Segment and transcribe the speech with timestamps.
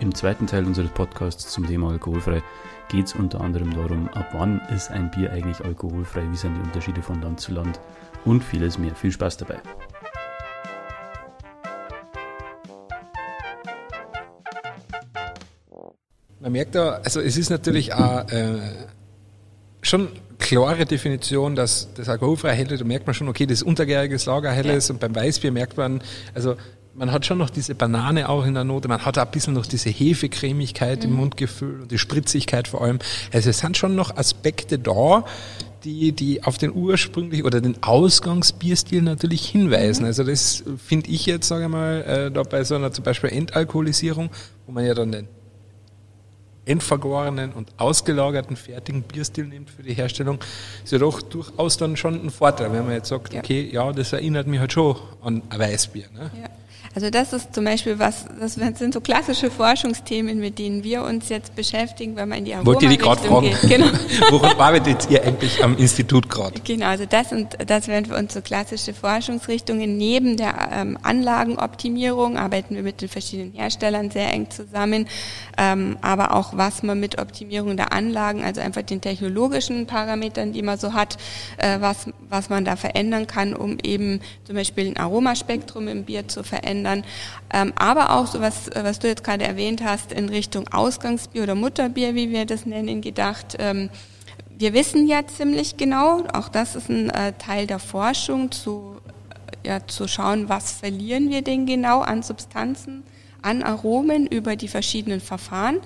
[0.00, 2.40] Im zweiten Teil unseres Podcasts zum Thema alkoholfrei
[2.88, 6.60] geht es unter anderem darum, ab wann ist ein Bier eigentlich alkoholfrei, wie sind die
[6.60, 7.80] Unterschiede von Land zu Land
[8.24, 8.94] und vieles mehr.
[8.94, 9.60] Viel Spaß dabei.
[16.38, 18.60] Man merkt da, also es ist natürlich auch, äh,
[19.82, 24.88] schon klare Definition, dass das alkoholfrei helle, da merkt man schon, okay, das untergäriges Lagerhelles
[24.88, 24.94] ja.
[24.94, 26.02] und beim Weißbier merkt man,
[26.34, 26.54] also
[26.98, 29.54] man hat schon noch diese Banane auch in der Note, man hat auch ein bisschen
[29.54, 31.10] noch diese Hefecremigkeit mhm.
[31.10, 32.98] im Mundgefühl und die Spritzigkeit vor allem.
[33.32, 35.24] Also es sind schon noch Aspekte da,
[35.84, 40.02] die, die auf den ursprünglich oder den Ausgangsbierstil natürlich hinweisen.
[40.02, 40.08] Mhm.
[40.08, 43.30] Also das finde ich jetzt, sage ich mal, äh, da bei so einer zum Beispiel
[43.30, 44.30] Entalkoholisierung,
[44.66, 45.28] wo man ja dann den
[46.66, 50.38] entvergorenen und ausgelagerten fertigen Bierstil nimmt für die Herstellung,
[50.84, 53.40] ist ja doch durchaus dann schon ein Vorteil, wenn man jetzt sagt, ja.
[53.40, 56.10] okay, ja, das erinnert mich halt schon an ein Weißbier.
[56.12, 56.30] Ne?
[56.42, 56.48] Ja.
[56.94, 61.28] Also das ist zum Beispiel was, das sind so klassische Forschungsthemen, mit denen wir uns
[61.28, 63.50] jetzt beschäftigen, wenn man in die Aroma Wollt ihr die gerade fragen?
[63.50, 63.60] Geht.
[63.68, 63.86] Genau.
[64.30, 66.60] Woran arbeitet ihr eigentlich am Institut gerade?
[66.64, 69.98] Genau, also das und das wären für uns so klassische Forschungsrichtungen.
[69.98, 75.06] Neben der ähm, Anlagenoptimierung arbeiten wir mit den verschiedenen Herstellern sehr eng zusammen,
[75.58, 80.62] ähm, aber auch was man mit Optimierung der Anlagen, also einfach den technologischen Parametern, die
[80.62, 81.18] man so hat,
[81.58, 86.28] äh, was, was man da verändern kann, um eben zum Beispiel ein Aromaspektrum im Bier
[86.28, 87.04] zu verändern verändern.
[87.52, 91.42] Ähm, aber auch so was, äh, was du jetzt gerade erwähnt hast, in Richtung Ausgangsbier
[91.42, 93.56] oder Mutterbier, wie wir das nennen, gedacht.
[93.58, 93.90] Ähm,
[94.56, 98.96] wir wissen ja ziemlich genau, auch das ist ein äh, Teil der Forschung, zu,
[99.64, 103.02] äh, ja, zu schauen, was verlieren wir denn genau an Substanzen,
[103.40, 105.78] an Aromen über die verschiedenen Verfahren.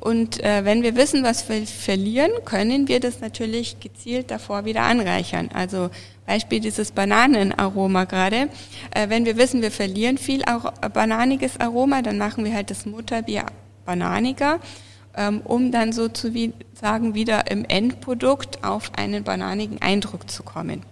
[0.00, 4.82] Und äh, wenn wir wissen, was wir verlieren, können wir das natürlich gezielt davor wieder
[4.82, 5.50] anreichern.
[5.52, 5.90] Also
[6.26, 8.48] Beispiel dieses Bananenaroma gerade.
[8.94, 12.86] Äh, wenn wir wissen, wir verlieren viel auch bananiges Aroma, dann machen wir halt das
[12.86, 13.44] Mutterbier
[13.84, 14.60] bananiger,
[15.16, 20.82] ähm, um dann sozusagen wieder im Endprodukt auf einen bananigen Eindruck zu kommen.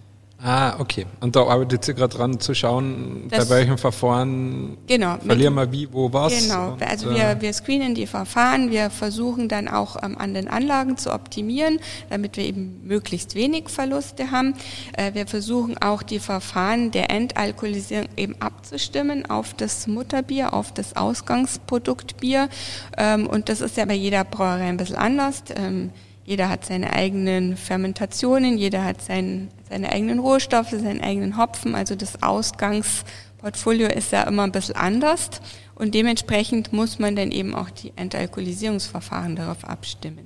[0.40, 1.04] Ah, okay.
[1.20, 5.72] Und da arbeitet sie gerade dran zu schauen, das bei welchem Verfahren genau, verlieren wir
[5.72, 6.42] wie, wo, was.
[6.42, 10.34] Genau, und, also wir, äh, wir screenen die Verfahren, wir versuchen dann auch ähm, an
[10.34, 14.54] den Anlagen zu optimieren, damit wir eben möglichst wenig Verluste haben.
[14.92, 20.94] Äh, wir versuchen auch die Verfahren der Entalkoholisierung eben abzustimmen auf das Mutterbier, auf das
[20.94, 22.48] Ausgangsproduktbier.
[22.96, 25.42] Ähm, und das ist ja bei jeder Brauerei ein bisschen anders.
[25.56, 25.90] Ähm,
[26.28, 31.74] jeder hat seine eigenen Fermentationen, jeder hat sein, seine eigenen Rohstoffe, seinen eigenen Hopfen.
[31.74, 35.30] Also das Ausgangsportfolio ist ja immer ein bisschen anders.
[35.74, 40.18] Und dementsprechend muss man dann eben auch die Entalkoholisierungsverfahren darauf abstimmen.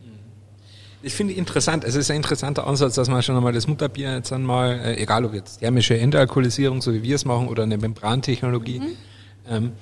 [1.02, 4.32] Ich finde interessant, es ist ein interessanter Ansatz, dass man schon einmal das Mutterbier jetzt
[4.32, 8.80] einmal, äh, egal ob jetzt thermische Entalkoholisierung, so wie wir es machen, oder eine Membrantechnologie,
[8.80, 8.96] mhm.
[9.48, 9.72] ähm,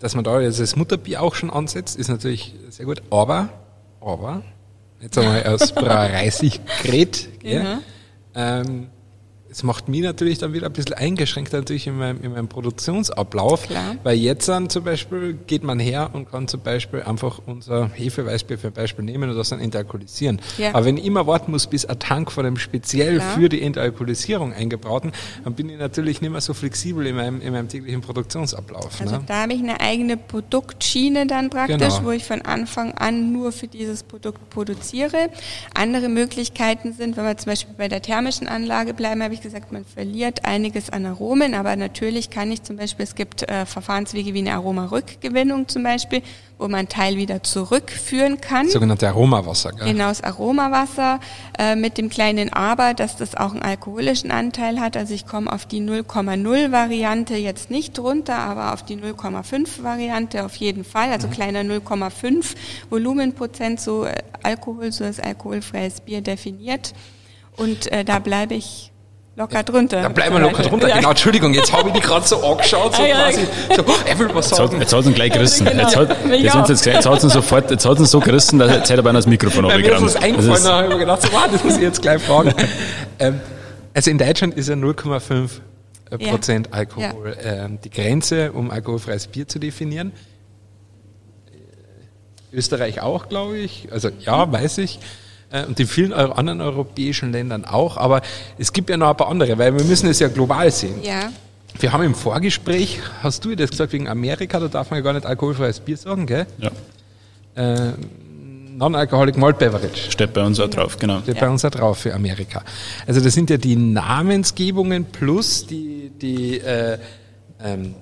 [0.00, 3.00] dass man da jetzt das Mutterbier auch schon ansetzt, ist natürlich sehr gut.
[3.10, 3.48] Aber,
[4.00, 4.42] aber,
[5.00, 7.28] jetzt einmal aus Brauereisicht geredet.
[7.42, 7.80] Ja.
[8.34, 8.88] Ähm,
[9.50, 13.66] es macht mich natürlich dann wieder ein bisschen eingeschränkt natürlich in meinem, in meinem Produktionsablauf,
[13.66, 13.96] Klar.
[14.02, 18.58] weil jetzt dann zum Beispiel geht man her und kann zum Beispiel einfach unser Hefeweißbier
[18.58, 20.40] für ein Beispiel nehmen und das dann entalkoholisieren.
[20.58, 20.74] Ja.
[20.74, 23.34] Aber wenn ich immer warten muss, bis ein Tank von dem speziell Klar.
[23.34, 25.12] für die Entalkoholisierung eingebauten,
[25.44, 29.00] dann bin ich natürlich nicht mehr so flexibel in meinem, in meinem täglichen Produktionsablauf.
[29.00, 29.24] Also ne?
[29.26, 32.04] da habe ich eine eigene Produktschiene dann praktisch, genau.
[32.04, 35.30] wo ich von Anfang an nur für dieses Produkt produziere.
[35.74, 39.72] Andere Möglichkeiten sind, wenn wir zum Beispiel bei der thermischen Anlage bleiben, habe ich gesagt,
[39.72, 44.34] man verliert einiges an Aromen, aber natürlich kann ich zum Beispiel, es gibt äh, Verfahrenswege
[44.34, 46.22] wie eine Aromarückgewinnung zum Beispiel,
[46.58, 48.68] wo man Teil wieder zurückführen kann.
[48.68, 49.92] Sogenannte Aromawasser, gell?
[49.92, 51.20] Genau, das Aromawasser
[51.58, 54.96] äh, mit dem kleinen Aber, dass das auch einen alkoholischen Anteil hat.
[54.96, 60.44] Also ich komme auf die 0,0 Variante jetzt nicht runter, aber auf die 0,5 Variante
[60.44, 61.10] auf jeden Fall.
[61.10, 61.32] Also mhm.
[61.32, 62.56] kleiner 0,5
[62.90, 66.92] Volumenprozent, so äh, Alkohol, so ist alkoholfreies Bier definiert.
[67.56, 68.92] Und äh, da bleibe ich
[69.38, 70.02] locker drunter.
[70.02, 70.88] Da bleiben wir locker drunter.
[70.88, 70.96] Ja.
[70.96, 73.46] Genau, Entschuldigung, jetzt habe ich die gerade so angeschaut, so ah, ja, quasi.
[73.74, 74.80] So, er will was sagen.
[74.80, 75.66] Jetzt hat es ihn gleich gerissen.
[75.66, 75.82] Genau.
[75.82, 79.00] Jetzt hat jetzt uns jetzt, jetzt sofort, jetzt hat es so gerissen, dass jetzt hätte
[79.00, 80.00] er beinahe das Mikrofon abgerannt.
[80.00, 82.02] Mir ist das eingefallen, da habe ich mir gedacht, so, wow, das muss ich jetzt
[82.02, 82.52] gleich fragen.
[83.18, 83.40] ähm,
[83.94, 85.50] also in Deutschland ist ja 0,5
[86.30, 90.12] Prozent Alkohol ähm, die Grenze, um alkoholfreies Bier zu definieren.
[92.52, 93.88] Österreich auch, glaube ich.
[93.92, 94.98] Also ja, weiß ich.
[95.50, 97.96] Äh, und in vielen anderen europäischen Ländern auch.
[97.96, 98.22] Aber
[98.58, 101.02] es gibt ja noch ein paar andere, weil wir müssen es ja global sehen.
[101.02, 101.30] Ja.
[101.78, 105.12] Wir haben im Vorgespräch, hast du das gesagt, wegen Amerika, da darf man ja gar
[105.12, 106.46] nicht alkoholfreies Bier sagen, gell?
[106.58, 106.70] Ja.
[107.54, 107.92] Äh,
[108.78, 110.10] Non-Alcoholic Malt Beverage.
[110.10, 111.20] Steht bei uns auch drauf, genau.
[111.20, 111.40] Steht ja.
[111.40, 112.62] bei uns auch drauf für Amerika.
[113.06, 116.98] Also das sind ja die Namensgebungen plus die, die äh,
[117.62, 117.96] ähm,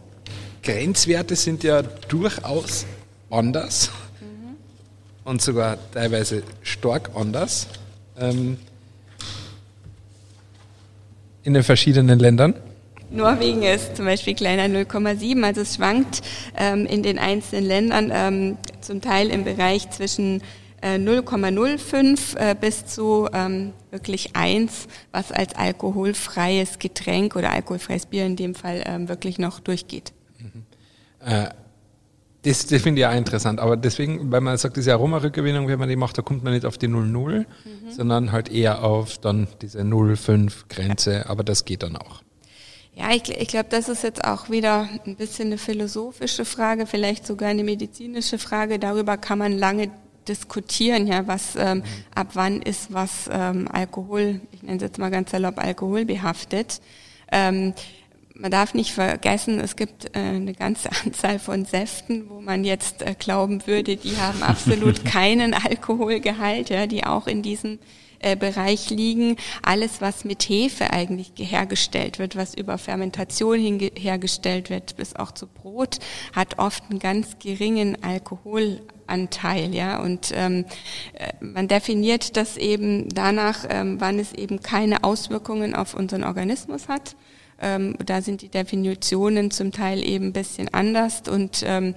[0.63, 2.85] Grenzwerte sind ja durchaus
[3.31, 3.91] anders.
[5.27, 7.67] Und sogar teilweise stark anders
[8.19, 8.57] ähm,
[11.43, 12.55] in den verschiedenen Ländern.
[13.11, 16.23] Norwegen ist zum Beispiel kleiner 0,7, also es schwankt
[16.57, 20.43] ähm, in den einzelnen Ländern ähm, zum Teil im Bereich zwischen
[20.81, 28.27] äh, 0,05 äh, bis zu ähm, wirklich 1, was als alkoholfreies Getränk oder alkoholfreies Bier
[28.27, 30.13] in dem Fall ähm, wirklich noch durchgeht.
[30.39, 30.65] Mhm.
[31.25, 31.49] Äh,
[32.47, 35.89] das, das finde ich auch interessant, aber deswegen, weil man sagt, diese Aromarückgewinnung, wenn man
[35.89, 37.45] die macht, da kommt man nicht auf die 0,0, mhm.
[37.91, 42.23] sondern halt eher auf dann diese 0,5 Grenze, aber das geht dann auch.
[42.95, 47.27] Ja, ich, ich glaube, das ist jetzt auch wieder ein bisschen eine philosophische Frage, vielleicht
[47.27, 48.79] sogar eine medizinische Frage.
[48.79, 49.91] Darüber kann man lange
[50.29, 51.83] diskutieren, ja, was ähm,
[52.15, 56.81] ab wann ist was ähm, Alkohol, ich nenne es jetzt mal ganz salopp Alkohol behaftet.
[57.31, 57.75] Ähm,
[58.39, 63.03] man darf nicht vergessen, es gibt äh, eine ganze Anzahl von Säften, wo man jetzt
[63.03, 67.79] äh, glauben würde, die haben absolut keinen Alkoholgehalt, ja, die auch in diesen
[68.19, 69.37] äh, Bereich liegen.
[69.63, 73.59] Alles, was mit Hefe eigentlich hergestellt wird, was über Fermentation
[73.95, 75.99] hergestellt wird, bis auch zu Brot,
[76.35, 80.03] hat oft einen ganz geringen Alkoholanteil, ja.
[80.03, 80.65] Und ähm,
[81.15, 86.89] äh, man definiert das eben danach, ähm, wann es eben keine Auswirkungen auf unseren Organismus
[86.89, 87.17] hat.
[87.61, 91.95] Ähm, da sind die Definitionen zum Teil eben ein bisschen anders und ähm,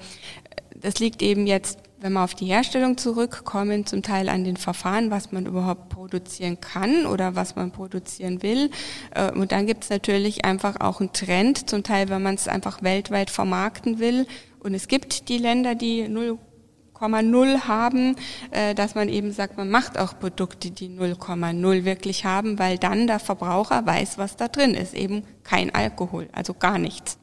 [0.75, 5.11] das liegt eben jetzt wenn wir auf die Herstellung zurückkommen, zum Teil an den Verfahren,
[5.11, 8.71] was man überhaupt produzieren kann oder was man produzieren will.
[9.13, 12.47] Äh, und dann gibt es natürlich einfach auch einen Trend, zum Teil, wenn man es
[12.47, 14.27] einfach weltweit vermarkten will.
[14.59, 16.07] Und es gibt die Länder, die
[16.99, 18.15] 0,0 haben,
[18.51, 23.07] äh, dass man eben sagt, man macht auch Produkte, die 0,0 wirklich haben, weil dann
[23.07, 24.93] der Verbraucher weiß, was da drin ist.
[24.93, 27.17] Eben kein Alkohol, also gar nichts.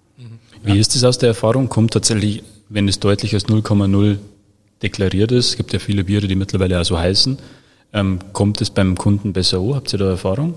[0.62, 1.69] Wie ist es aus der Erfahrung?
[1.69, 4.19] Kommt tatsächlich, wenn es deutlich als 0,0
[4.82, 5.50] deklariert ist.
[5.50, 7.38] Es gibt ja viele Biere, die mittlerweile auch so heißen.
[7.93, 9.75] Ähm, kommt es beim Kunden besser an?
[9.75, 10.55] Habt ihr da Erfahrung?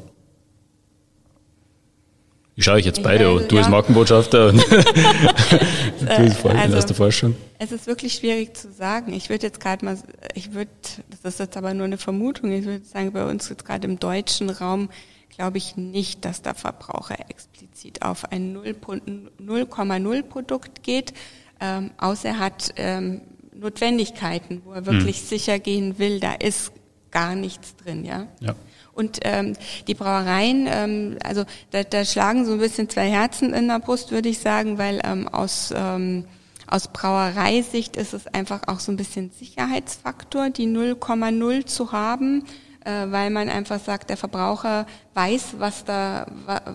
[2.60, 3.48] Ich schaue euch jetzt beide an.
[3.48, 3.62] Du ja.
[3.62, 7.38] als Markenbotschafter und du als also, aus der Forschung.
[7.58, 9.14] Es ist wirklich schwierig zu sagen.
[9.14, 9.98] Ich würde jetzt gerade mal,
[10.36, 10.70] ich würde,
[11.10, 13.98] das ist jetzt aber nur eine Vermutung, ich würde sagen, bei uns jetzt gerade im
[13.98, 14.90] deutschen Raum
[15.30, 21.14] glaube ich nicht, dass der Verbraucher explizit auf ein 0,0 Produkt geht,
[21.62, 23.22] ähm, außer er hat ähm,
[23.54, 25.26] Notwendigkeiten, wo er wirklich hm.
[25.28, 26.74] sicher gehen will, da ist
[27.10, 28.28] gar nichts drin, ja.
[28.42, 28.54] ja.
[29.00, 29.56] Und ähm,
[29.88, 34.12] die Brauereien, ähm, also da, da schlagen so ein bisschen zwei Herzen in der Brust,
[34.12, 36.26] würde ich sagen, weil ähm, aus ähm,
[36.68, 42.44] aus Brauereisicht ist es einfach auch so ein bisschen Sicherheitsfaktor, die 0,0 zu haben,
[42.86, 44.86] äh, weil man einfach sagt, der Verbraucher
[45.16, 46.28] weiß, was da,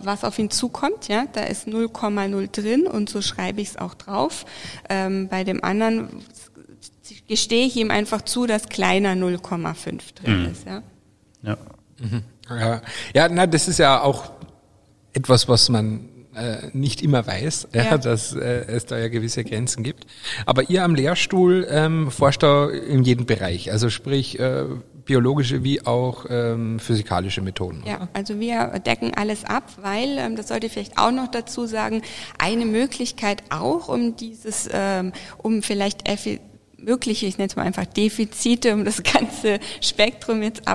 [0.03, 1.07] was auf ihn zukommt.
[1.09, 4.47] Ja, da ist 0,0 drin und so schreibe ich es auch drauf.
[4.89, 6.25] Ähm, bei dem anderen
[7.29, 10.51] gestehe ich ihm einfach zu, dass kleiner 0,5 drin mhm.
[10.51, 10.67] ist.
[10.67, 10.83] Ja.
[11.43, 11.57] Ja.
[11.99, 12.23] Mhm.
[12.51, 12.83] ja.
[13.15, 14.31] Ja, na, das ist ja auch
[15.13, 17.85] etwas, was man äh, nicht immer weiß, ja.
[17.85, 20.07] ja dass äh, es da ja gewisse Grenzen gibt.
[20.47, 24.65] Aber ihr am Lehrstuhl ähm, forscht da in jedem Bereich, also sprich äh,
[25.05, 27.83] biologische wie auch ähm, physikalische Methoden.
[27.87, 28.09] Ja, oder?
[28.15, 32.03] also wir decken alles ab, weil, ähm, das sollte ich vielleicht auch noch dazu sagen,
[32.39, 36.03] eine Möglichkeit auch, um dieses, ähm, um vielleicht
[36.79, 40.67] mögliche, ich nenne es mal einfach Defizite, um das ganze Spektrum jetzt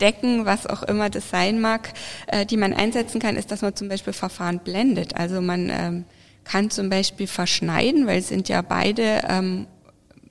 [0.00, 1.92] abzudecken, was auch immer das sein mag,
[2.26, 5.16] äh, die man einsetzen kann, ist, dass man zum Beispiel Verfahren blendet.
[5.16, 6.04] Also man ähm,
[6.44, 9.66] kann zum Beispiel verschneiden, weil es sind ja beide ähm,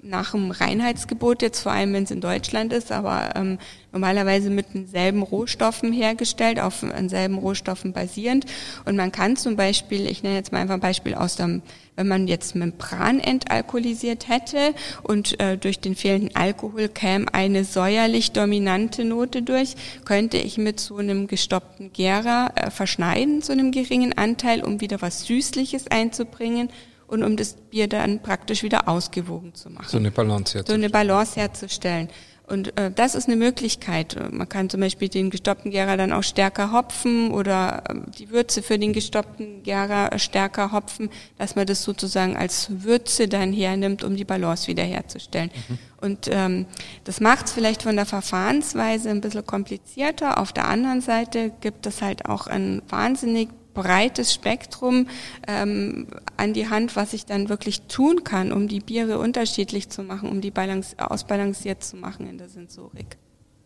[0.02, 3.60] nach dem Reinheitsgebot jetzt, vor allem wenn es in Deutschland ist, aber ähm,
[3.92, 8.46] normalerweise mit denselben Rohstoffen hergestellt, auf denselben Rohstoffen basierend.
[8.86, 11.62] Und man kann zum Beispiel, ich nenne jetzt mal einfach ein Beispiel aus dem,
[11.96, 18.32] wenn man jetzt Membran entalkoholisiert hätte und äh, durch den fehlenden Alkohol käme eine säuerlich
[18.32, 19.76] dominante Note durch,
[20.06, 25.02] könnte ich mit so einem gestoppten Gärer äh, verschneiden, so einem geringen Anteil, um wieder
[25.02, 26.70] was Süßliches einzubringen
[27.10, 29.88] und um das Bier dann praktisch wieder ausgewogen zu machen.
[29.88, 30.82] So eine Balance herzustellen.
[30.82, 32.10] So eine Balance herzustellen.
[32.50, 34.18] Und äh, das ist eine Möglichkeit.
[34.32, 38.64] Man kann zum Beispiel den gestoppten Gärer dann auch stärker hopfen oder äh, die Würze
[38.64, 44.16] für den gestoppten Gärer stärker hopfen, dass man das sozusagen als Würze dann hernimmt, um
[44.16, 45.52] die Balance wiederherzustellen.
[45.70, 45.78] Mhm.
[46.02, 46.66] Und ähm,
[47.04, 50.40] das macht es vielleicht von der Verfahrensweise ein bisschen komplizierter.
[50.40, 53.50] Auf der anderen Seite gibt es halt auch ein wahnsinnig
[53.82, 55.08] breites Spektrum
[55.48, 56.08] ähm,
[56.38, 60.30] an die Hand, was ich dann wirklich tun kann, um die Biere unterschiedlich zu machen,
[60.30, 63.18] um die balance, ausbalanciert zu machen in der Sensorik.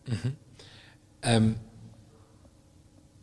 [0.06, 0.36] Mhm.
[1.22, 1.54] Ähm,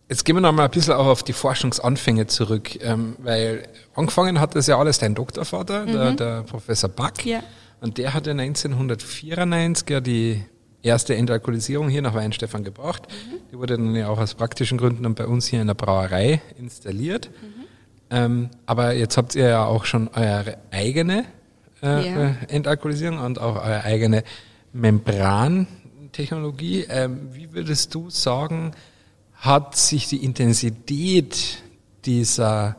[0.09, 4.39] jetzt gehen wir noch mal ein bisschen auch auf die Forschungsanfänge zurück, ähm, weil angefangen
[4.39, 5.91] hat das ja alles dein Doktorvater, mhm.
[5.91, 7.25] der, der, Professor Back.
[7.25, 7.41] Ja.
[7.79, 10.43] Und der hatte 1994 ja die
[10.83, 13.07] erste Entalkoholisierung hier nach Weinstefan gebracht.
[13.09, 13.37] Mhm.
[13.51, 16.41] Die wurde dann ja auch aus praktischen Gründen dann bei uns hier in der Brauerei
[16.57, 17.29] installiert.
[17.29, 17.65] Mhm.
[18.09, 21.25] Ähm, aber jetzt habt ihr ja auch schon eure eigene
[21.81, 22.29] äh, ja.
[22.29, 24.23] Äh, Entalkoholisierung und auch eure eigene
[24.73, 26.85] Membrantechnologie.
[26.89, 28.73] Ähm, wie würdest du sagen,
[29.33, 31.63] hat sich die Intensität
[32.05, 32.77] dieser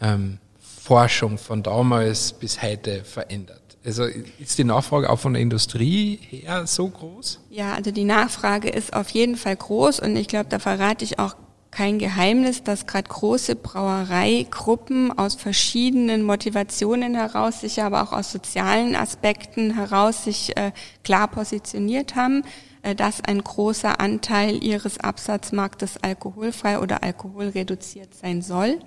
[0.00, 3.59] ähm, Forschung von damals bis heute verändert?
[3.84, 4.04] Also
[4.38, 7.40] ist die Nachfrage auch von der Industrie her so groß?
[7.48, 11.18] Ja, also die Nachfrage ist auf jeden Fall groß und ich glaube, da verrate ich
[11.18, 11.34] auch
[11.70, 18.96] kein Geheimnis, dass gerade große Brauereigruppen aus verschiedenen Motivationen heraus, sicher aber auch aus sozialen
[18.96, 20.72] Aspekten heraus sich äh,
[21.04, 22.42] klar positioniert haben,
[22.82, 28.80] äh, dass ein großer Anteil ihres Absatzmarktes alkoholfrei oder alkoholreduziert sein soll.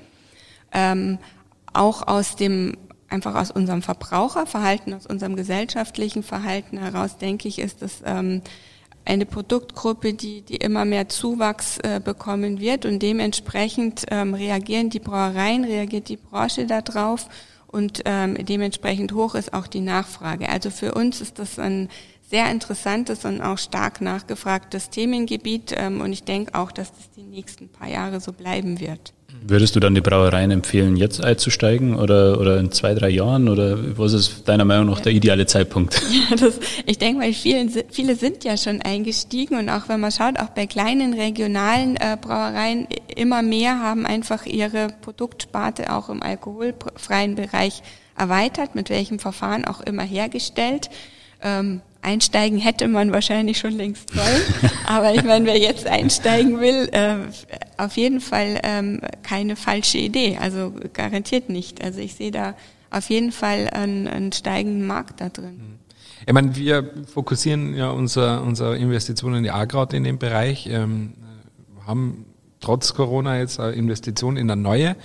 [0.74, 1.20] Ähm,
[1.72, 2.78] auch aus dem
[3.14, 8.42] einfach aus unserem Verbraucherverhalten, aus unserem gesellschaftlichen Verhalten heraus, denke ich, ist es ähm,
[9.06, 15.00] eine Produktgruppe, die, die immer mehr Zuwachs äh, bekommen wird und dementsprechend ähm, reagieren die
[15.00, 17.28] Brauereien, reagiert die Branche darauf
[17.68, 20.50] und ähm, dementsprechend hoch ist auch die Nachfrage.
[20.50, 21.90] Also für uns ist das ein
[22.30, 27.24] sehr interessantes und auch stark nachgefragtes Themengebiet ähm, und ich denke auch, dass das die
[27.24, 29.14] nächsten paar Jahre so bleiben wird.
[29.42, 33.50] Würdest du dann die Brauereien empfehlen, jetzt einzusteigen oder, oder in zwei, drei Jahren?
[33.50, 36.02] Oder was ist deiner Meinung nach der ideale Zeitpunkt?
[36.14, 40.12] Ja, das, ich denke mal, viele, viele sind ja schon eingestiegen und auch wenn man
[40.12, 46.22] schaut, auch bei kleinen regionalen äh, Brauereien, immer mehr haben einfach ihre Produktsparte auch im
[46.22, 47.82] alkoholfreien Bereich
[48.18, 50.90] erweitert, mit welchem Verfahren auch immer hergestellt.
[51.42, 54.42] Ähm, einsteigen hätte man wahrscheinlich schon längst sollen.
[54.86, 57.16] Aber ich meine, wer jetzt einsteigen will, äh,
[57.86, 60.38] auf jeden Fall ähm, keine falsche Idee.
[60.40, 61.84] Also garantiert nicht.
[61.84, 62.56] Also ich sehe da
[62.90, 65.58] auf jeden Fall einen, einen steigenden Markt da drin.
[65.58, 65.80] Mhm.
[66.26, 71.14] Ich meine, wir fokussieren ja unser, unsere Investitionen ja gerade in dem Bereich, ähm,
[71.86, 72.26] haben
[72.62, 74.96] trotz Corona jetzt eine Investition in eine neue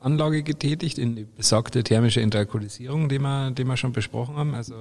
[0.00, 4.54] Anlage getätigt, in die besagte thermische Interalkoholisierung, die wir, die wir schon besprochen haben.
[4.54, 4.74] Also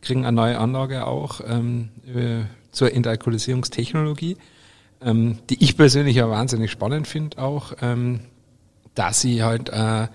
[0.00, 4.36] kriegen eine neue Anlage auch ähm, äh, zur Interalkoholisierungstechnologie,
[5.02, 8.20] ähm, die ich persönlich ja wahnsinnig spannend finde auch, ähm,
[8.94, 10.08] dass sie halt äh,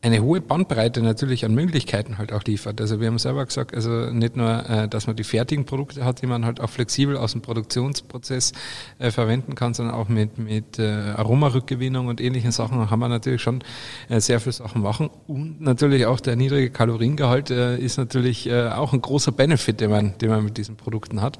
[0.00, 2.80] eine hohe Bandbreite natürlich an Möglichkeiten halt auch liefert.
[2.80, 6.22] Also wir haben selber gesagt, also nicht nur, äh, dass man die fertigen Produkte hat,
[6.22, 8.52] die man halt auch flexibel aus dem Produktionsprozess
[9.00, 13.42] äh, verwenden kann, sondern auch mit, mit äh, Aromarückgewinnung und ähnlichen Sachen haben wir natürlich
[13.42, 13.64] schon
[14.08, 15.10] äh, sehr viele Sachen machen.
[15.26, 19.90] Und natürlich auch der niedrige Kaloriengehalt äh, ist natürlich äh, auch ein großer Benefit, den
[19.90, 21.38] man, den man mit diesen Produkten hat.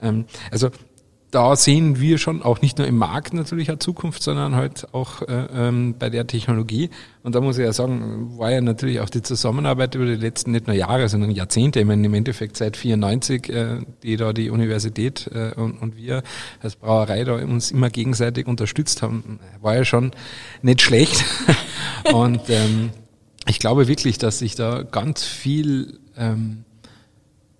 [0.00, 0.70] Ähm, also
[1.36, 5.20] da sehen wir schon auch nicht nur im Markt natürlich eine Zukunft, sondern halt auch
[5.20, 6.88] äh, ähm, bei der Technologie.
[7.22, 10.52] Und da muss ich ja sagen, war ja natürlich auch die Zusammenarbeit über die letzten
[10.52, 14.48] nicht nur Jahre, sondern Jahrzehnte, ich meine im Endeffekt seit 94, äh, die da die
[14.48, 16.22] Universität äh, und, und wir
[16.62, 20.12] als Brauerei da uns immer gegenseitig unterstützt haben, war ja schon
[20.62, 21.22] nicht schlecht.
[22.14, 22.92] und ähm,
[23.46, 26.64] ich glaube wirklich, dass sich da ganz viel ähm,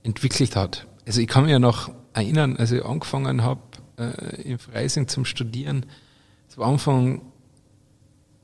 [0.03, 0.87] entwickelt hat.
[1.07, 3.61] Also ich kann mich ja noch erinnern, als ich angefangen habe,
[3.99, 5.87] äh, in Freising zum Studieren,
[6.49, 7.23] zu Anfang,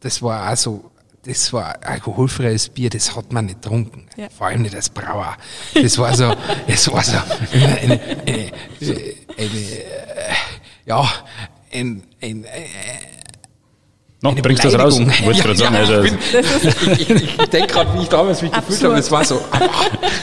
[0.01, 0.91] das war auch so,
[1.25, 4.07] das war alkoholfreies Bier, das hat man nicht getrunken.
[4.17, 4.29] Ja.
[4.29, 5.37] Vor allem nicht als Brauer.
[5.75, 6.35] Das war so,
[6.67, 7.17] das war so
[7.53, 8.53] eine, eine, eine,
[9.39, 9.83] eine
[10.85, 11.09] ja,
[11.73, 12.45] ein, ein, ein
[14.23, 15.01] No, eine bringst du das raus?
[15.01, 15.75] Wollte ich gerade sagen.
[15.75, 18.69] Ja, also ich, ich, ich, ich denke gerade, wie ich damals mich Absurd.
[18.69, 19.41] gefühlt habe, es war so,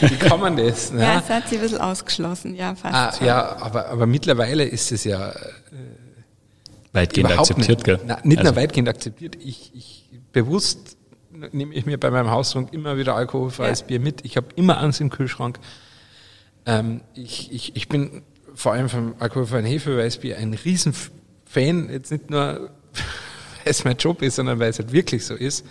[0.02, 0.92] wie kann man das?
[0.94, 1.04] Ne?
[1.04, 3.22] Ja, es hat sie ein bisschen ausgeschlossen, ja, fast.
[3.22, 5.34] Ah, ja, aber, aber mittlerweile ist es ja äh,
[6.94, 8.00] weitgehend akzeptiert, nicht, gell?
[8.06, 8.52] Na, nicht also.
[8.52, 9.36] nur weitgehend akzeptiert.
[9.36, 10.98] Ich, ich bewusst
[11.52, 13.88] nehme ich mir bei meinem Hausrunk immer wieder alkoholfreies ja.
[13.88, 14.24] Bier mit.
[14.26, 15.60] Ich habe immer eins im Kühlschrank.
[16.66, 18.24] Ähm, ich, ich, ich bin
[18.56, 22.70] vor allem vom alkoholfreien Hefeweißbier ein Riesenfan, jetzt nicht nur
[23.66, 25.66] es mein Job ist, sondern weil es halt wirklich so ist.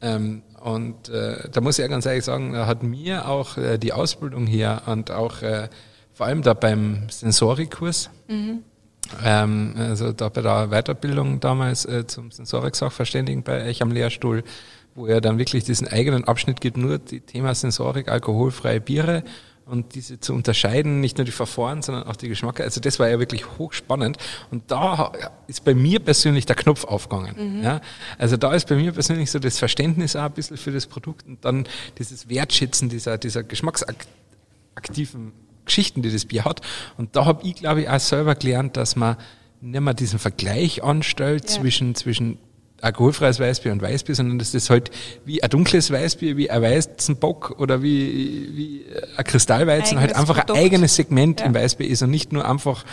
[0.00, 3.92] Ähm, und äh, da muss ich ja ganz ehrlich sagen, hat mir auch äh, die
[3.92, 5.68] Ausbildung hier und auch äh,
[6.12, 8.62] vor allem da beim Sensorikkurs, mhm.
[9.22, 14.44] ähm, also da bei der Weiterbildung damals äh, zum Sensorik-Sachverständigen bei euch am Lehrstuhl,
[14.94, 19.24] wo er dann wirklich diesen eigenen Abschnitt gibt, nur die Thema Sensorik, alkoholfreie Biere
[19.66, 22.62] und diese zu unterscheiden, nicht nur die Verfahren, sondern auch die Geschmacke.
[22.62, 24.18] Also das war ja wirklich hochspannend.
[24.50, 25.12] Und da
[25.46, 27.58] ist bei mir persönlich der Knopf aufgegangen.
[27.58, 27.62] Mhm.
[27.62, 27.80] Ja,
[28.18, 31.26] also da ist bei mir persönlich so das Verständnis auch ein bisschen für das Produkt
[31.26, 31.66] und dann
[31.98, 35.32] dieses Wertschätzen dieser, dieser geschmacksaktiven
[35.64, 36.60] Geschichten, die das Bier hat.
[36.98, 39.16] Und da habe ich, glaube ich, auch selber gelernt, dass man
[39.62, 41.60] nicht mehr diesen Vergleich anstellt ja.
[41.60, 42.38] zwischen, zwischen
[42.80, 44.90] alkoholfreies Weißbier und Weißbier, sondern das ist halt
[45.24, 48.84] wie ein dunkles Weißbier, wie ein Weizenbock oder wie, wie
[49.16, 50.58] ein Kristallweizen, halt einfach Produkt.
[50.58, 51.46] ein eigenes Segment ja.
[51.46, 52.84] im Weißbier ist und nicht nur einfach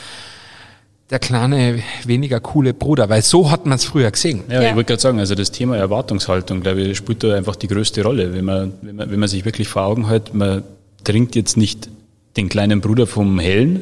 [1.09, 4.43] der kleine, weniger coole Bruder, weil so hat man es früher gesehen.
[4.47, 4.69] Ja, ja.
[4.69, 8.01] ich wollte gerade sagen, also das Thema Erwartungshaltung, glaube ich, spielt da einfach die größte
[8.01, 8.33] Rolle.
[8.33, 10.63] Wenn man, wenn man, wenn man sich wirklich vor Augen hält, man
[11.03, 11.89] trinkt jetzt nicht
[12.37, 13.81] den kleinen Bruder vom Hellen,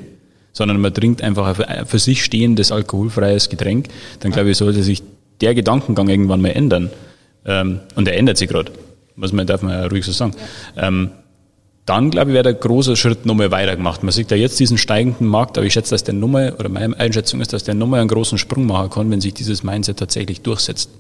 [0.54, 3.90] sondern man trinkt einfach ein für sich stehendes alkoholfreies Getränk,
[4.22, 5.04] dann glaube ich, sollte sich
[5.42, 6.90] der Gedankengang irgendwann mal ändern.
[7.46, 8.72] Ähm, und er ändert sich gerade.
[9.16, 10.34] Was man, darf man ja ruhig so sagen.
[10.76, 10.88] Ja.
[10.88, 11.12] Ähm,
[11.86, 14.04] dann, glaube ich, wäre der große Schritt nochmal weitergemacht.
[14.04, 16.98] Man sieht ja jetzt diesen steigenden Markt, aber ich schätze, dass der Nummer, oder meine
[17.00, 20.42] Einschätzung ist, dass der Nummer einen großen Sprung machen kann, wenn sich dieses Mindset tatsächlich
[20.42, 20.92] durchsetzt.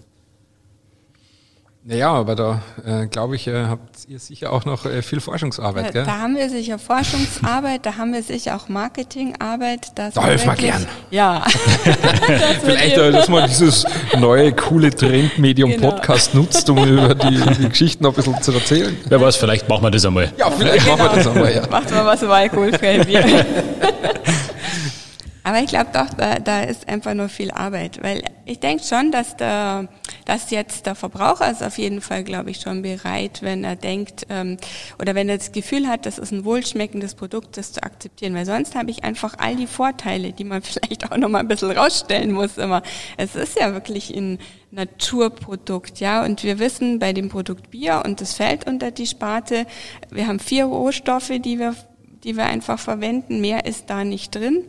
[1.89, 5.87] Naja, aber da äh, glaube ich, äh, habt ihr sicher auch noch äh, viel Forschungsarbeit.
[5.87, 6.05] Da, gell?
[6.05, 9.93] da haben wir sicher Forschungsarbeit, da haben wir sicher auch Marketingarbeit.
[9.95, 10.85] da helfen wir gern.
[11.09, 11.43] Ja.
[12.63, 13.87] Vielleicht, äh, dass man dieses
[14.19, 15.89] neue, coole Trendmedium genau.
[15.89, 18.95] Podcast nutzt, um über die, die, Geschichten ein bisschen zu erzählen.
[19.05, 20.31] Wer weiß, vielleicht machen wir das einmal.
[20.37, 20.95] Ja, vielleicht genau.
[20.95, 21.67] machen wir das einmal, ja.
[21.71, 23.25] Macht mal was über alkoholfrei Bier.
[25.49, 29.11] Aber ich glaube doch, da, da ist einfach nur viel Arbeit, weil ich denke schon,
[29.11, 29.87] dass der,
[30.25, 34.27] dass jetzt der Verbraucher ist auf jeden Fall, glaube ich, schon bereit, wenn er denkt
[34.29, 34.57] ähm,
[35.01, 38.45] oder wenn er das Gefühl hat, das ist ein wohlschmeckendes Produkt, das zu akzeptieren, weil
[38.45, 41.71] sonst habe ich einfach all die Vorteile, die man vielleicht auch noch mal ein bisschen
[41.71, 42.59] rausstellen muss.
[42.59, 42.83] Immer,
[43.17, 44.37] es ist ja wirklich ein
[44.69, 49.65] Naturprodukt, ja, und wir wissen bei dem Produkt Bier und das fällt unter die Sparte.
[50.11, 51.73] Wir haben vier Rohstoffe, die wir,
[52.23, 53.41] die wir einfach verwenden.
[53.41, 54.65] Mehr ist da nicht drin.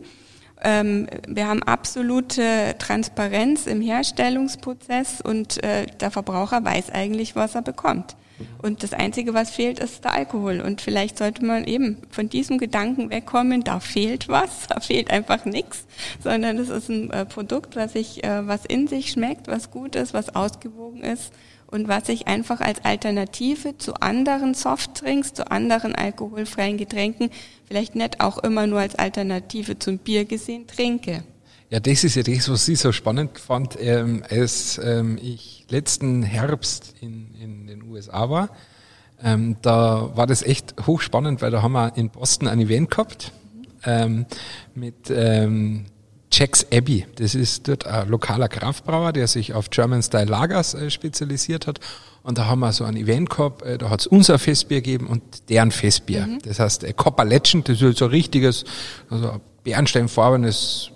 [0.63, 7.61] Ähm, wir haben absolute Transparenz im Herstellungsprozess und äh, der Verbraucher weiß eigentlich, was er
[7.61, 8.15] bekommt.
[8.61, 10.61] Und das Einzige, was fehlt, ist der Alkohol.
[10.61, 15.45] Und vielleicht sollte man eben von diesem Gedanken wegkommen, da fehlt was, da fehlt einfach
[15.45, 15.85] nichts,
[16.23, 19.95] sondern es ist ein äh, Produkt, was, sich, äh, was in sich schmeckt, was gut
[19.95, 21.31] ist, was ausgewogen ist
[21.71, 27.29] und was ich einfach als Alternative zu anderen Softdrinks, zu anderen alkoholfreien Getränken
[27.65, 31.23] vielleicht nicht auch immer nur als Alternative zum Bier gesehen trinke.
[31.69, 36.21] Ja, das ist ja das, was ich so spannend fand, ähm, als ähm, ich letzten
[36.21, 38.49] Herbst in, in den USA war.
[39.23, 43.31] Ähm, da war das echt hochspannend, weil da haben wir in Boston ein Event gehabt
[43.85, 44.25] ähm,
[44.75, 45.85] mit ähm,
[46.31, 47.05] Jack's Abbey.
[47.15, 51.79] Das ist dort ein lokaler Kraftbrauer, der sich auf German Style Lagers äh, spezialisiert hat.
[52.23, 55.49] Und da haben wir so ein Event gehabt, äh, da hat's unser Festbier gegeben und
[55.49, 56.27] deren Festbier.
[56.27, 56.39] Mhm.
[56.43, 58.63] Das heißt äh, Copper Legend, das ist so ein richtiges,
[59.09, 60.91] also ein bernsteinfarbenes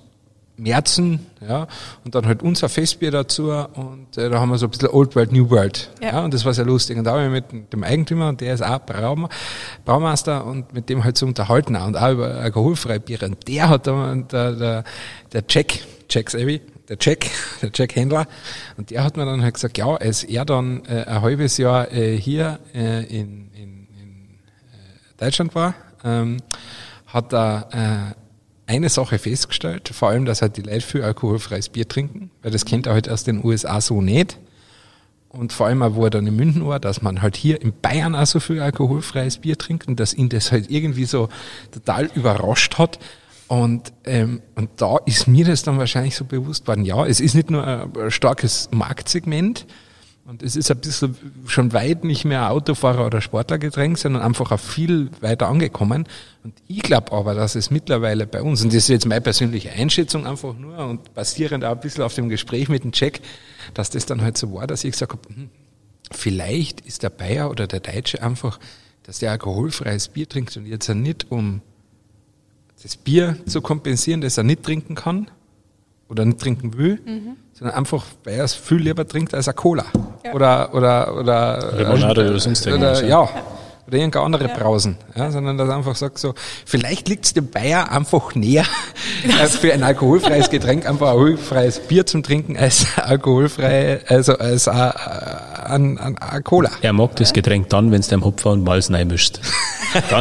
[0.58, 1.68] Märzen, ja,
[2.06, 5.16] und dann halt unser Festbier dazu und äh, da haben wir so ein bisschen Old
[5.16, 6.98] World, New World, ja, ja und das war sehr lustig.
[6.98, 9.28] Und da habe ich mit dem Eigentümer, der ist auch Braum,
[9.84, 13.26] Braumeister und mit dem halt so unterhalten auch, und auch über alkoholfreie Biere.
[13.26, 14.84] Und der hat dann, der, der,
[15.34, 17.26] der Jack, Jack Savvy, der Jack,
[17.62, 18.26] der Jack Händler,
[18.78, 21.92] und der hat mir dann halt gesagt, ja, als er dann äh, ein halbes Jahr
[21.92, 24.40] äh, hier äh, in, in, in
[24.72, 26.38] äh, Deutschland war, ähm,
[27.08, 28.25] hat er äh,
[28.68, 32.66] eine Sache festgestellt, vor allem, dass halt die Leute viel alkoholfreies Bier trinken, weil das
[32.66, 34.40] kennt er halt aus den USA so nicht.
[35.30, 37.74] Und vor allem auch, wo er dann in München war, dass man halt hier in
[37.82, 41.28] Bayern auch so viel alkoholfreies Bier trinkt und dass ihn das halt irgendwie so
[41.72, 43.00] total überrascht hat.
[43.48, 47.36] Und, ähm, und da ist mir das dann wahrscheinlich so bewusst worden, ja, es ist
[47.36, 49.68] nicht nur ein starkes Marktsegment,
[50.28, 54.60] und es ist ein bisschen schon weit nicht mehr Autofahrer oder Sportlergetränk, sondern einfach auch
[54.60, 56.08] viel weiter angekommen.
[56.44, 59.72] Und ich glaube aber, dass es mittlerweile bei uns, und das ist jetzt meine persönliche
[59.72, 63.22] Einschätzung einfach nur und basierend auch ein bisschen auf dem Gespräch mit dem Check,
[63.76, 65.50] dass das dann halt so war, dass ich gesagt habe, hm,
[66.10, 68.60] vielleicht ist der Bayer oder der Deutsche einfach,
[69.04, 71.62] dass der alkoholfreies Bier trinkt und jetzt nicht um
[72.82, 75.30] das Bier zu kompensieren, das er nicht trinken kann
[76.10, 79.56] oder nicht trinken will, mhm sondern einfach, weil er es viel lieber trinkt als eine
[79.56, 79.86] Cola.
[80.26, 80.34] Ja.
[80.34, 83.00] Oder, oder, oder, Limonade oder sonst irgendwas.
[83.00, 83.30] Oder, ja.
[83.88, 84.58] Oder irgendeine andere ja.
[84.58, 84.98] Brausen.
[85.16, 86.34] Ja, sondern dass einfach sagt so,
[86.66, 88.66] vielleicht liegt es dem Bayer einfach näher,
[89.24, 94.68] äh, für ein alkoholfreies Getränk einfach ein alkoholfreies Bier zum Trinken als alkoholfrei, also als
[94.68, 96.72] ein, ein, ein, Cola.
[96.82, 99.40] Er mag das Getränk dann, wenn es dem Hopfer und Malz mischt.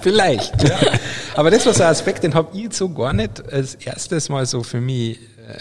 [0.00, 0.78] vielleicht, ja.
[1.36, 4.46] Aber das war so ein Aspekt, den habe ich so gar nicht als erstes mal
[4.46, 5.18] so für mich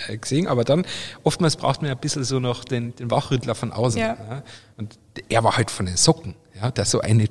[0.08, 0.86] äh, gesehen, aber dann
[1.24, 4.00] oftmals braucht man ein bisschen so noch den, den Wachrüttler von außen.
[4.00, 4.08] Ja.
[4.08, 4.44] ja.
[4.78, 4.98] Und
[5.30, 7.28] er war halt von den Socken, ja, der so eine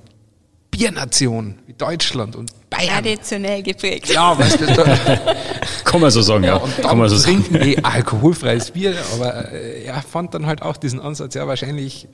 [0.70, 3.02] Biernation wie Deutschland und Bayern.
[3.02, 4.08] Traditionell geprägt.
[4.10, 4.84] Ja, weißt du, da,
[5.84, 6.56] kann man so sagen, ja.
[6.56, 7.64] Und dann kann man so trinken sagen.
[7.64, 12.08] die alkoholfreies Bier, aber äh, er fand dann halt auch diesen Ansatz, ja, wahrscheinlich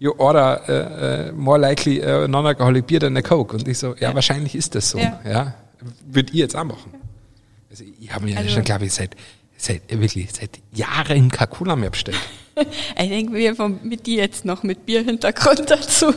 [0.00, 3.54] you order uh, uh, more likely uh, non-alcoholic beer than a Coke.
[3.54, 4.14] Und ich so, ja, ja.
[4.14, 4.98] wahrscheinlich ist das so.
[4.98, 5.20] Ja.
[5.24, 5.54] ja.
[6.06, 6.94] Würde ich jetzt auch machen.
[7.70, 9.14] Also ich habe mir also, schon, glaube ich, seit
[9.62, 12.16] Seit, wirklich, seit Jahren keine Cola mehr bestellt.
[12.56, 16.14] ich denke, wir vom, mit die jetzt noch mit Bierhintergrund dazu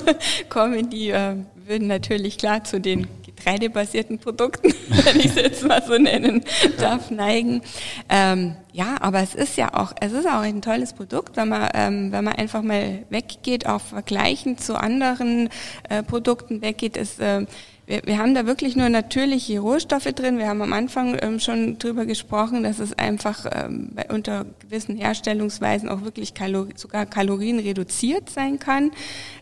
[0.48, 1.36] kommen, die äh,
[1.68, 6.46] würden natürlich klar zu den getreidebasierten Produkten, wenn ich es jetzt mal so nennen
[6.78, 7.64] darf, neigen.
[8.08, 11.70] Ähm, ja, aber es ist ja auch, es ist auch ein tolles Produkt, wenn man,
[11.74, 15.50] ähm, wenn man einfach mal weggeht, auch vergleichen zu anderen
[15.90, 17.46] äh, Produkten weggeht, ist äh,
[17.86, 20.38] wir, wir haben da wirklich nur natürliche Rohstoffe drin.
[20.38, 24.96] Wir haben am Anfang ähm, schon drüber gesprochen, dass es einfach ähm, bei, unter gewissen
[24.96, 28.92] Herstellungsweisen auch wirklich Kalor sogar Kalorien reduziert sein kann.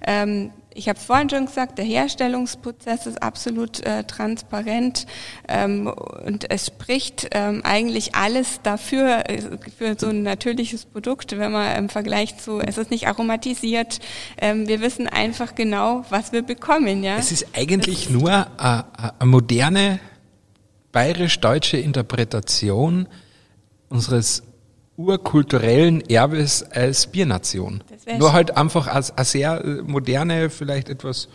[0.05, 5.05] Ähm, ich habe vorhin schon gesagt, der Herstellungsprozess ist absolut äh, transparent
[5.47, 9.41] ähm, und es spricht ähm, eigentlich alles dafür, äh,
[9.77, 13.99] für so ein natürliches Produkt, wenn man im Vergleich zu, es ist nicht aromatisiert,
[14.37, 17.03] ähm, wir wissen einfach genau, was wir bekommen.
[17.03, 17.17] Ja?
[17.17, 18.85] Es ist eigentlich das nur eine,
[19.19, 19.99] eine moderne
[20.91, 23.07] bayerisch-deutsche Interpretation
[23.89, 24.43] unseres
[24.97, 27.83] urkulturellen Erbes als Biernation.
[28.17, 31.27] Nur halt einfach als eine sehr äh, moderne, vielleicht etwas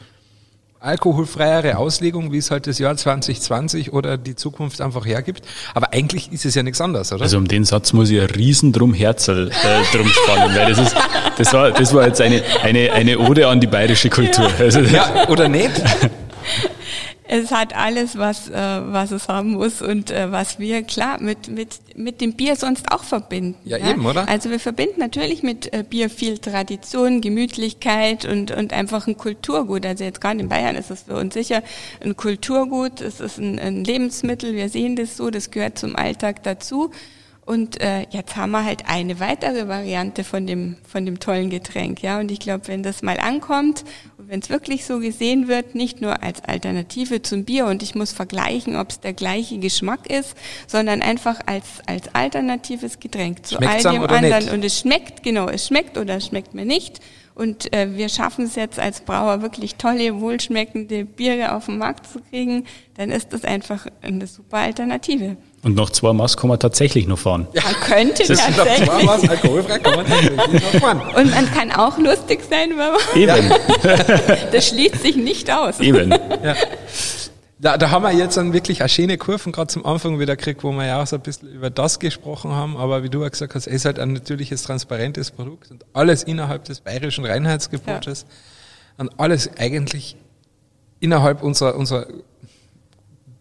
[0.78, 5.44] alkoholfreiere Auslegung, wie es halt das Jahr 2020 oder die Zukunft einfach hergibt.
[5.74, 7.22] Aber eigentlich ist es ja nichts anderes, oder?
[7.22, 10.78] Also um den Satz muss ich ein riesen drum Herzl äh, drum spannen, weil das
[10.78, 10.96] ist,
[11.38, 14.48] das war, das war jetzt eine, eine, eine Ode an die bayerische Kultur.
[14.48, 15.72] Ja, also ja oder nicht?
[17.28, 21.48] es hat alles, was, äh, was es haben muss und äh, was wir klar mit,
[21.48, 23.56] mit, mit dem Bier sonst auch verbinden.
[23.64, 23.90] Ja, ja?
[23.90, 24.28] eben, oder?
[24.28, 29.84] Also wir verbinden natürlich mit äh, Bier viel Tradition, Gemütlichkeit und, und einfach ein Kulturgut.
[29.84, 31.62] Also jetzt gerade in Bayern ist es für uns sicher
[32.00, 36.42] ein Kulturgut, es ist ein, ein Lebensmittel, wir sehen das so, das gehört zum Alltag
[36.42, 36.90] dazu.
[37.46, 42.02] Und äh, jetzt haben wir halt eine weitere Variante von dem, von dem tollen Getränk.
[42.02, 43.84] Ja, und ich glaube, wenn das mal ankommt
[44.28, 48.12] wenn es wirklich so gesehen wird, nicht nur als Alternative zum Bier und ich muss
[48.12, 50.34] vergleichen, ob es der gleiche Geschmack ist,
[50.66, 54.44] sondern einfach als, als alternatives Getränk zu Schmeckt's all dem anderen.
[54.44, 54.52] Nicht?
[54.52, 57.00] Und es schmeckt, genau, es schmeckt oder es schmeckt mir nicht.
[57.34, 62.06] Und äh, wir schaffen es jetzt als Brauer wirklich tolle, wohlschmeckende Biere auf den Markt
[62.06, 65.36] zu kriegen, dann ist das einfach eine super Alternative.
[65.66, 67.48] Und noch zwei Maß kann man tatsächlich noch fahren.
[67.52, 68.87] Ja, man könnte das tatsächlich.
[68.87, 71.00] Noch zwei Maß alkoholfrei kann man tatsächlich noch fahren.
[71.16, 73.40] Und man kann auch lustig sein, wenn man.
[73.40, 73.52] Eben.
[74.52, 75.81] das schließt sich nicht aus.
[75.81, 76.12] Eben.
[76.12, 76.55] Ja.
[77.59, 80.62] Da, da haben wir jetzt dann wirklich eine schöne Kurven gerade zum Anfang wieder gekriegt,
[80.62, 82.76] wo wir ja auch so ein bisschen über das gesprochen haben.
[82.76, 86.22] Aber wie du auch gesagt hast, es ist halt ein natürliches, transparentes Produkt und alles
[86.22, 89.02] innerhalb des bayerischen Reinheitsgebotes ja.
[89.02, 90.14] und alles eigentlich
[91.00, 92.07] innerhalb unserer, unserer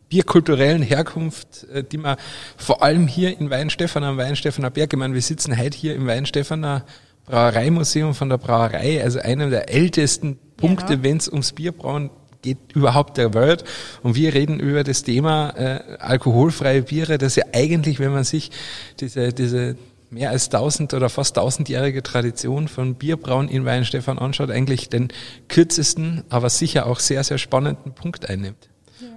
[0.10, 2.18] bierkulturellen Herkunft, äh, die man
[2.58, 6.08] vor allem hier in Weinstefan am Weinstefaner Berg, ich meine, wir sitzen heute hier im
[6.08, 6.86] Weinstefaner
[7.26, 11.04] Brauereimuseum von der Brauerei, also einem der ältesten Punkte, ja.
[11.04, 13.64] wenn es ums Bierbrauen geht überhaupt der Welt.
[14.04, 18.52] Und wir reden über das Thema äh, alkoholfreie Biere, das ja eigentlich, wenn man sich
[19.00, 19.76] diese, diese
[20.12, 25.10] mehr als tausend oder fast tausendjährige Tradition von Bierbrauen in Weinstefan anschaut, eigentlich den
[25.48, 28.70] kürzesten, aber sicher auch sehr, sehr spannenden Punkt einnimmt.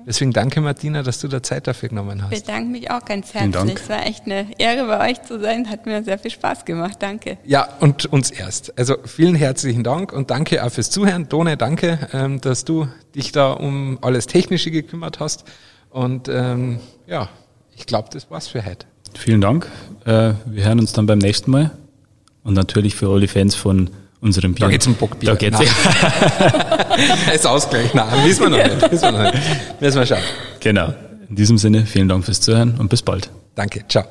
[0.07, 2.33] Deswegen danke Martina, dass du da Zeit dafür genommen hast.
[2.33, 3.75] Ich bedanke mich auch ganz herzlich.
[3.75, 5.69] Es war echt eine Ehre bei euch zu sein.
[5.71, 6.97] Hat mir sehr viel Spaß gemacht.
[7.01, 7.39] Danke.
[7.45, 8.77] Ja, und uns erst.
[8.79, 11.29] Also vielen herzlichen Dank und danke auch fürs Zuhören.
[11.29, 15.45] Done, danke, ähm, dass du dich da um alles Technische gekümmert hast.
[15.91, 17.29] Und ähm, ja,
[17.77, 18.87] ich glaube, das war's für heute.
[19.17, 19.71] Vielen Dank.
[20.05, 21.71] Äh, wir hören uns dann beim nächsten Mal.
[22.43, 24.67] Und natürlich für alle Fans von unserem Bier.
[24.67, 25.31] Da geht's um Bockbier.
[25.31, 25.61] Da geht's.
[27.35, 27.95] ist Ausgleich.
[27.95, 28.93] Nein, wissen wir noch nicht.
[28.93, 29.81] Wissen wir noch nicht.
[29.81, 30.23] Müssen wir schauen.
[30.61, 30.95] Genau.
[31.29, 33.31] In diesem Sinne, vielen Dank fürs Zuhören und bis bald.
[33.55, 33.85] Danke.
[33.89, 34.05] Ciao.